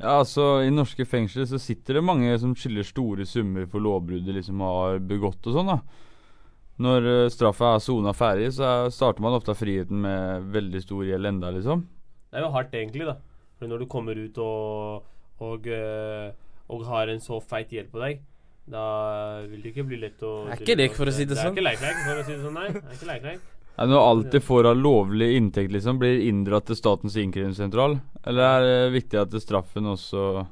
[0.00, 4.24] Ja, altså, i norske fengsler så sitter det mange som skylder store summer for lovbrudd
[4.26, 6.08] de liksom har begått og sånn, da.
[6.82, 10.80] Når uh, straffa er sona ferdig, så er, starter man ofte av friheten med veldig
[10.82, 11.84] stor gjeld enda, liksom.
[12.32, 13.14] Det er jo hardt, egentlig, da.
[13.60, 15.04] For når du kommer ut og,
[15.44, 15.68] og,
[16.72, 18.24] og har en så feit gjeld på deg,
[18.72, 18.84] da
[19.50, 21.54] vil det ikke bli lett å Det er ikke lek, for å si det sånn.
[21.54, 22.68] Det er ikke lek-lek, for å si det sånn, nei.
[22.72, 23.48] Det er ikke lek-lek.
[23.72, 27.96] Er det noe alt de får av lovlig inntekt, liksom, blir inndratt til Statens innkrevingssentral?
[28.28, 30.44] Eller er det viktig at straffen også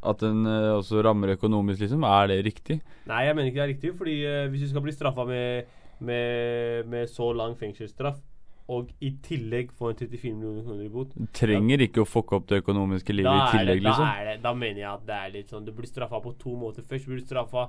[0.00, 2.06] at den eh, også rammer økonomisk, liksom?
[2.08, 2.78] Er det riktig?
[3.10, 5.74] Nei, jeg mener ikke det er riktig, fordi uh, hvis du skal bli straffa med,
[5.98, 8.22] med, med så lang fengselsstraff,
[8.70, 12.44] og i tillegg få en 34 millioner kroner i bot Trenger ikke å fucke opp
[12.52, 14.28] det økonomiske livet i tillegg, det, da, liksom?
[14.28, 16.86] det, da mener jeg at det er litt sånn Du blir straffa på to måter.
[16.86, 17.66] Først blir du straffa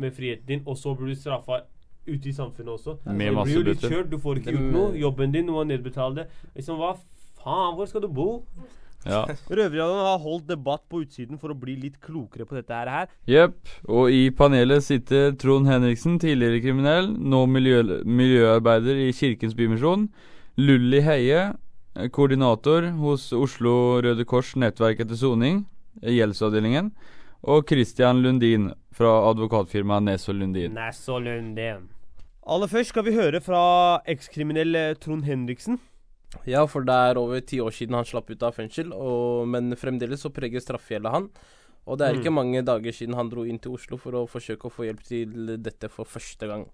[0.00, 1.60] med friheten din, og så blir du straffa
[2.06, 2.98] ute i samfunnet også.
[3.06, 4.10] Med det masse blir jo litt kjørt.
[4.12, 4.94] Du får ikke gjort noe.
[5.00, 6.26] Jobben din, må nedbetale det.
[6.56, 6.94] Liksom, hva
[7.40, 8.28] faen, hvor skal du bo?
[9.04, 9.24] Ja.
[9.52, 13.10] Røverradioen har holdt debatt på utsiden for å bli litt klokere på dette her.
[13.28, 13.58] Jepp.
[13.88, 20.08] Og i panelet sitter Trond Henriksen, tidligere kriminell, nå miljø, miljøarbeider i Kirkens Bymisjon.
[20.60, 21.50] Lulli Heie,
[22.14, 25.64] koordinator hos Oslo Røde Kors nettverk etter soning,
[26.02, 26.92] gjeldsavdelingen.
[27.44, 30.76] Og Christian Lundin fra advokatfirmaet Nes og Lundin.
[30.76, 31.88] Nes og Lundin.
[32.44, 33.64] Aller først skal vi høre fra
[34.10, 35.78] ekskriminell eh, Trond Henriksen.
[36.50, 39.72] Ja, for det er over ti år siden han slapp ut av fengsel, og, men
[39.78, 41.28] fremdeles så preger straffegjelda han.
[41.84, 44.68] Og det er ikke mange dager siden han dro inn til Oslo for å forsøke
[44.68, 46.64] å få hjelp til dette for første gang.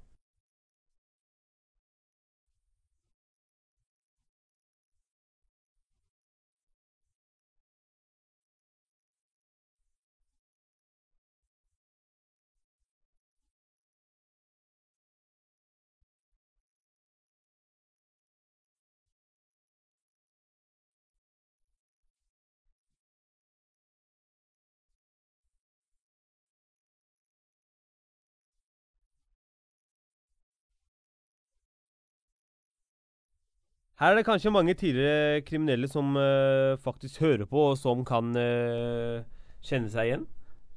[34.01, 38.31] Her er det kanskje mange tidligere kriminelle som uh, faktisk hører på, og som kan
[38.33, 39.21] uh,
[39.61, 40.23] kjenne seg igjen.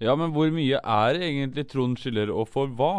[0.04, 2.92] Ja, men hvor mye er egentlig Trond skylder, og for hva?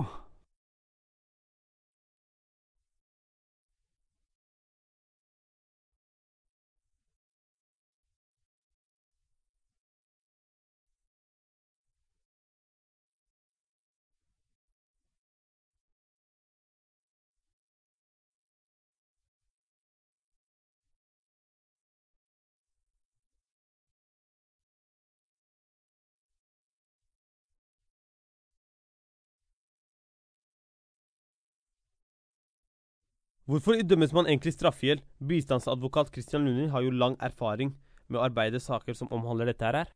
[33.45, 35.03] Hvorfor idømmes man egentlig straffegjeld?
[35.21, 37.75] Bistandsadvokat Christian Lundin har jo lang erfaring
[38.09, 39.91] med å arbeide saker som omhandler dette her.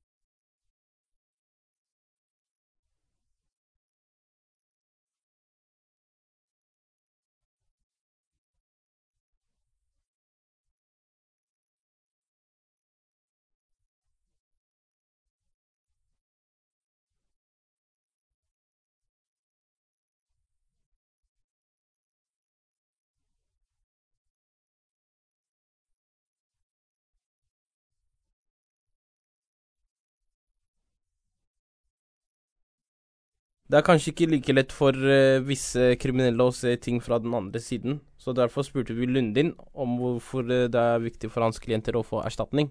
[33.68, 37.34] Det er kanskje ikke like lett for uh, visse kriminelle å se ting fra den
[37.36, 41.60] andre siden, så derfor spurte vi Lundin om hvorfor eh, det er viktig for hans
[41.60, 42.70] klienter å få erstatning.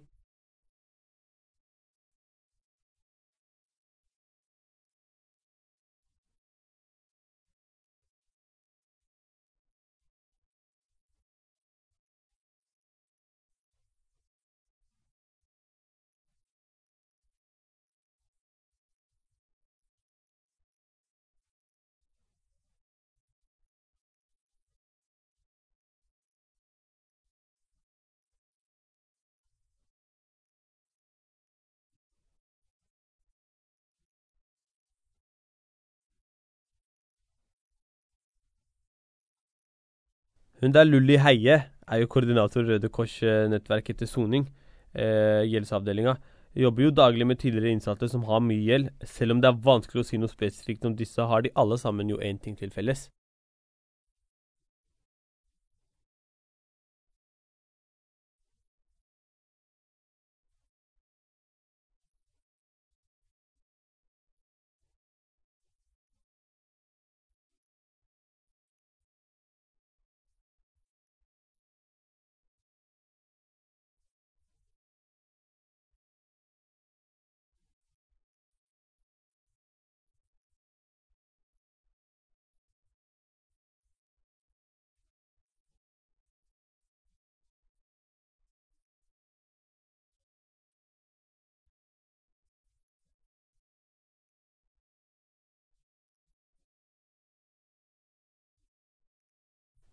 [40.57, 44.47] Hun der Lulli Heie er jo koordinator Røde Kors-nettverket til soning,
[44.95, 46.15] eh, gjeldsavdelinga.
[46.57, 48.89] Jobber jo daglig med tidligere innsatte som har mye gjeld.
[49.05, 52.09] Selv om det er vanskelig å si noe spesifikt om disse, har de alle sammen
[52.09, 53.07] jo én ting til felles.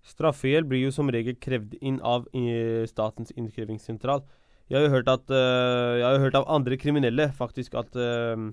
[0.04, 2.26] Straffegjeld blir jo som regel krevd inn av
[2.90, 4.24] Statens innkrevingssentral.
[4.68, 8.46] Jeg har jo hørt at uh, Jeg har hørt av andre kriminelle faktisk at uh,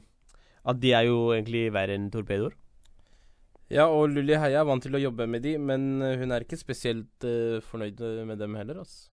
[0.67, 2.55] At de er jo egentlig verre enn torpedoer.
[3.71, 6.59] Ja, og Lulli Heia er vant til å jobbe med de, men hun er ikke
[6.59, 9.10] spesielt uh, fornøyd med dem heller, altså.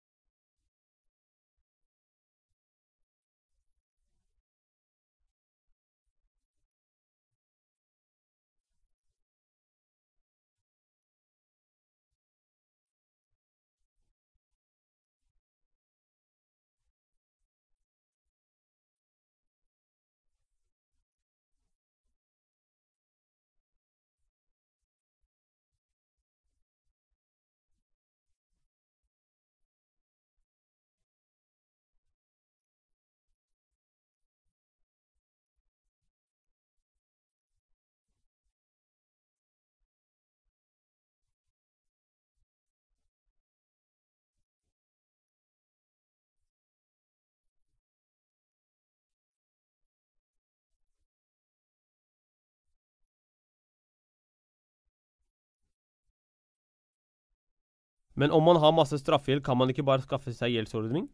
[58.22, 61.08] Men om man har masse straffegjeld, kan man ikke bare skaffe seg gjeldsordning?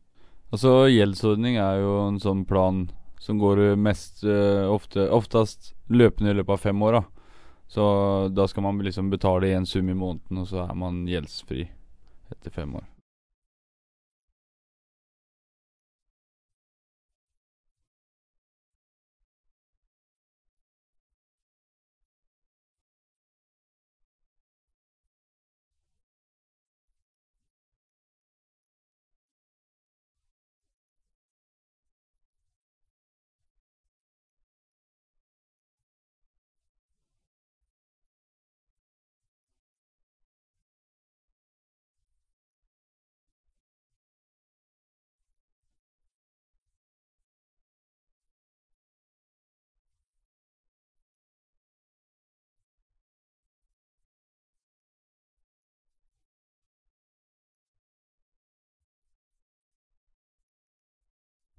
[0.51, 2.89] Altså, gjeldsordning er jo en sånn plan
[3.23, 7.31] som går mest uh, ofte Oftest løpende i løpet av fem år, da.
[7.71, 7.87] Så
[8.31, 11.65] da skal man liksom betale en sum i måneden, og så er man gjeldsfri
[12.31, 12.85] etter fem år.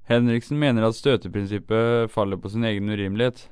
[0.08, 3.42] Henriksen mener at støteprinsippet faller på sin egen urimelighet.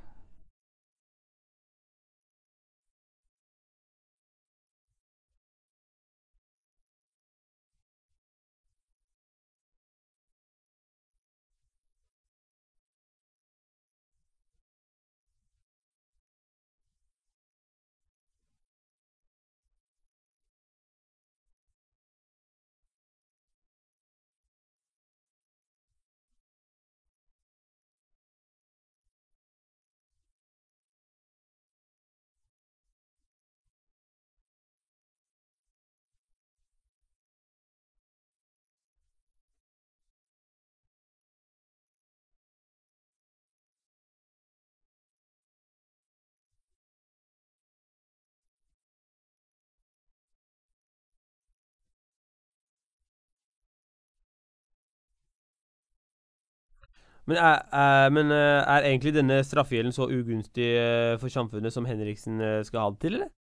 [57.27, 61.89] Men er, er, men eh, er egentlig denne straffegjelden så ugunstig eh, for samfunnet som
[61.89, 63.33] Henriksen eh, skal ha det til, eller?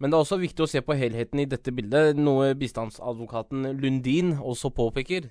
[0.00, 4.38] Men det er også viktig å se på helheten i dette bildet, noe bistandsadvokaten Lundin
[4.40, 5.28] også påpeker.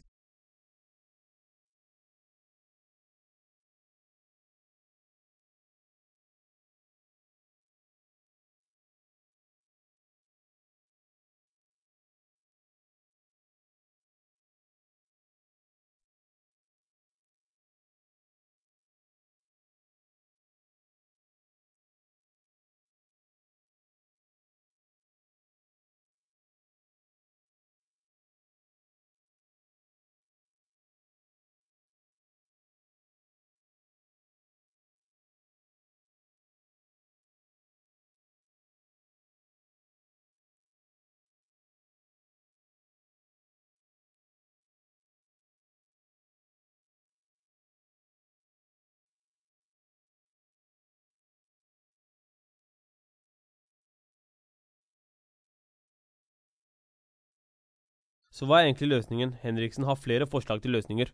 [58.40, 59.34] Så hva er egentlig løsningen?
[59.44, 61.10] Henriksen har flere forslag til løsninger.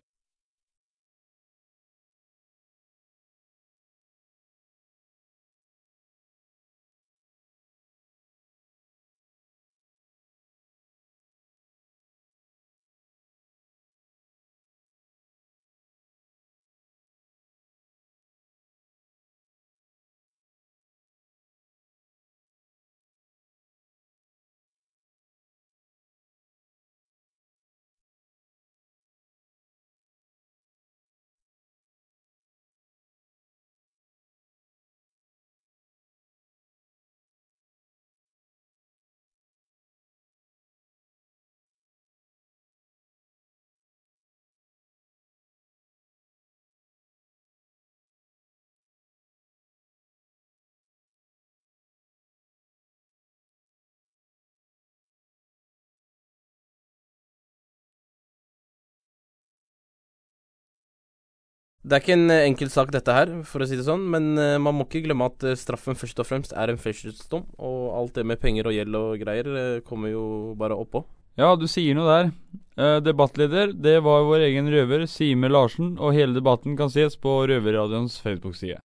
[61.86, 64.32] Det er ikke en eh, enkel sak, dette her, for å si det sånn, men
[64.42, 67.82] eh, man må ikke glemme at eh, straffen først og fremst er en fengselsdom, og
[67.94, 69.50] alt det med penger og gjeld og greier
[69.86, 70.24] kommer jo
[70.58, 71.04] bare oppå.
[71.38, 72.32] Ja, du sier noe der.
[72.74, 77.36] Eh, debattleder, det var vår egen røver, Sime Larsen, og hele debatten kan ses på
[77.46, 78.82] Røverradioens Facebook-side.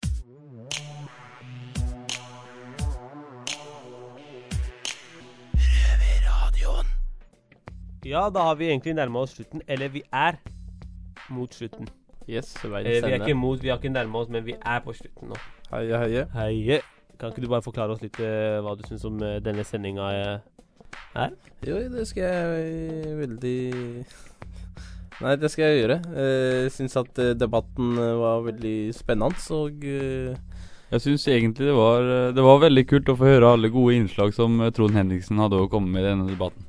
[8.06, 9.60] Ja, da har vi egentlig nærma oss slutten.
[9.66, 10.38] Eller vi er
[11.28, 11.90] mot slutten.
[12.26, 14.80] Yes, Eh, verdens vi er ikke imot, vi har ikke nærma oss, men vi er
[14.82, 15.36] på slutten nå.
[15.70, 16.24] Heie, heie.
[16.34, 16.80] Heie.
[17.20, 20.08] Kan ikke du bare forklare oss litt eh, hva du syns om eh, denne sendinga
[20.12, 20.40] er?
[21.64, 22.66] Jo, det skal jeg
[23.06, 23.56] eh, veldig
[25.22, 25.96] Nei, det skal jeg gjøre.
[26.12, 30.36] Jeg syns at eh, debatten eh, var veldig spennende, og eh,
[30.92, 33.96] Jeg syns egentlig det var, eh, det var veldig kult å få høre alle gode
[33.96, 36.66] innslag som eh, Trond Henriksen hadde å komme med i denne debatten.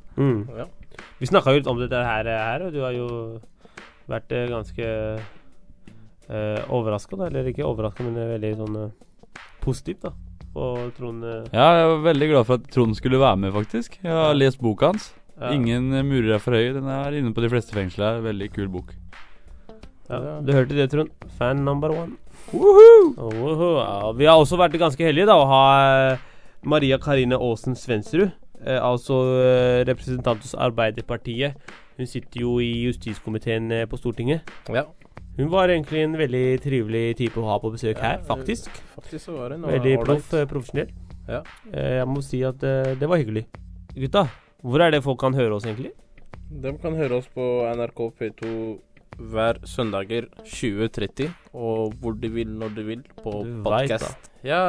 [0.58, 0.70] ja.
[1.20, 3.08] Vi snakka jo litt om dette her, eh, her, og du har jo
[4.10, 4.88] vært eh, ganske
[6.30, 10.12] uh, overraska, eller ikke overraska, men eh, veldig sånn eh, positiv, da.
[10.58, 14.00] På Trond eh, Ja, jeg var veldig glad for at Trond skulle være med, faktisk.
[14.04, 15.12] Jeg har lest boka hans.
[15.40, 15.52] ja.
[15.54, 16.72] Ingen eh, murer er for høye.
[16.78, 18.22] Den er inne på de fleste fengsler.
[18.26, 18.96] Veldig kul bok.
[20.10, 21.12] Ja, du hørte det, Trond.
[21.38, 22.16] Fan number one.
[22.54, 23.70] Woho!
[23.84, 25.64] Ja, vi har også vært ganske heldige da å ha
[26.14, 26.22] eh,
[26.64, 28.30] Maria Karine Aasen Svensrud.
[28.64, 31.60] Eh, altså eh, representant hos Arbeiderpartiet.
[31.98, 34.48] Hun sitter jo i justiskomiteen eh, på Stortinget.
[34.74, 34.88] ja.
[35.38, 38.72] Hun var egentlig en veldig trivelig type å ha på besøk her, faktisk.
[38.96, 40.90] Faktisk så var hun Veldig proff, eh, profesjonell.
[41.30, 41.44] Ja.
[41.72, 43.46] Eh, jeg må si at eh, det var hyggelig.
[43.94, 44.24] Gutta,
[44.66, 45.92] hvor er det folk kan høre oss, egentlig?
[46.50, 48.52] De kan høre oss på NRK P2
[49.18, 53.34] hver søndager 20.30, og hvor de vil, når de vil, på
[53.66, 54.30] podkast.
[54.46, 54.60] Ja,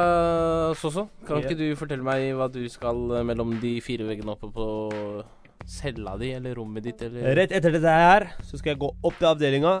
[0.77, 1.43] Soso, kan Ja.
[1.49, 5.23] ikke du fortelle meg hva du skal mellom de fire veggene oppe på
[5.65, 9.17] cella di, eller rommet ditt, eller Rett etter dette her så skal jeg gå opp
[9.19, 9.79] til avdelinga,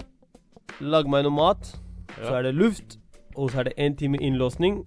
[0.79, 1.71] lage meg noe mat.
[2.17, 2.97] Så er det luft,
[3.35, 4.81] og så er det én time innlåsning.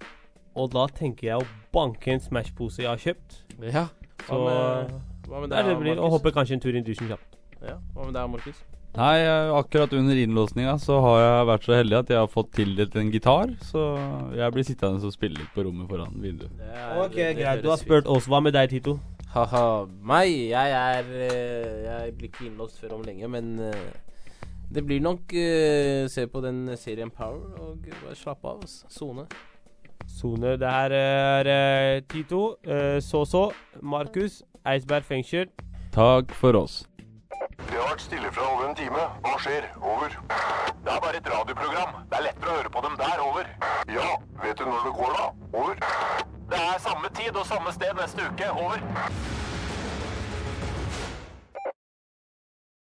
[0.58, 3.40] Og da tenker jeg å banke en Smash-pose jeg har kjøpt.
[3.64, 3.86] Ja.
[4.26, 7.08] Så Hva med, hva med det, det blir, og hoppe kanskje en tur i dusjen
[7.08, 7.38] kjapt.
[7.62, 8.60] Ja, hva med deg, Markus?
[8.92, 9.22] Nei,
[9.56, 13.08] akkurat under innlåsninga så har jeg vært så heldig at jeg har fått tildelt en
[13.14, 13.54] gitar.
[13.64, 13.86] Så
[14.36, 16.52] jeg blir sittende og spille litt på rommet foran vinduet.
[17.00, 17.62] Ok, greit.
[17.64, 18.28] Du har spurt oss.
[18.28, 18.98] Hva med deg, Tito?
[19.32, 19.64] Ha-ha.
[20.04, 20.28] Meg?
[20.52, 24.11] Jeg er eh, Jeg blir ikke innlåst før om lenge, men eh,
[24.74, 28.62] det blir nok uh, se på den serien Power og bare slappe av.
[28.64, 28.84] ass.
[28.88, 29.26] Sone.
[30.08, 30.56] Sone.
[30.58, 33.52] Det her er eh, Tito, uh, Så-Så,
[33.82, 35.46] Markus, Eidsberg fengsel.
[35.92, 36.82] Takk for oss.
[37.58, 39.04] Det har vært stille fra over en time.
[39.24, 39.68] Hva skjer?
[39.80, 40.16] Over.
[40.84, 41.94] Det er bare et radioprogram.
[42.10, 43.22] Det er lettere å høre på dem der.
[43.28, 43.52] Over.
[43.92, 44.08] Ja,
[44.42, 45.30] vet du når det går da?
[45.52, 45.86] Over.
[46.52, 48.50] Det er samme tid og samme sted neste uke.
[48.64, 49.41] Over.